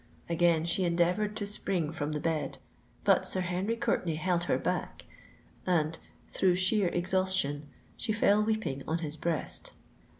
[0.27, 2.57] Again she endeavoured to spring from the bed;
[3.03, 9.15] but Sir Henry Courtenay held her back—and, through sheer exhaustion, she fell weeping on his
[9.15, 9.73] breast.